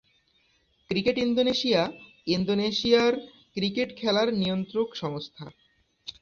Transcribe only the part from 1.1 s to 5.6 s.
Indonesia ইন্দোনেশিয়ার cricket খেলার নিয়ন্ত্রক সংস্থা।